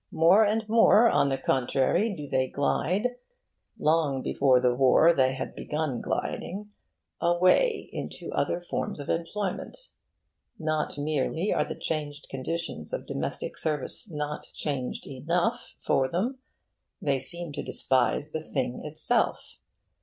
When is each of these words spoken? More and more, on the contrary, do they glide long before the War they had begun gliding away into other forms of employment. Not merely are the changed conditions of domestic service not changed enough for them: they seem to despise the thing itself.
More 0.11 0.43
and 0.43 0.67
more, 0.67 1.07
on 1.11 1.29
the 1.29 1.37
contrary, 1.37 2.11
do 2.11 2.27
they 2.27 2.47
glide 2.47 3.17
long 3.77 4.23
before 4.23 4.59
the 4.59 4.73
War 4.73 5.13
they 5.13 5.35
had 5.35 5.53
begun 5.53 6.01
gliding 6.01 6.71
away 7.21 7.87
into 7.93 8.31
other 8.33 8.61
forms 8.67 8.99
of 8.99 9.09
employment. 9.11 9.77
Not 10.57 10.97
merely 10.97 11.53
are 11.53 11.65
the 11.65 11.75
changed 11.75 12.29
conditions 12.31 12.93
of 12.93 13.05
domestic 13.05 13.59
service 13.59 14.09
not 14.09 14.45
changed 14.55 15.05
enough 15.05 15.75
for 15.83 16.07
them: 16.07 16.39
they 16.99 17.19
seem 17.19 17.51
to 17.53 17.61
despise 17.61 18.31
the 18.31 18.41
thing 18.41 18.83
itself. 18.83 19.59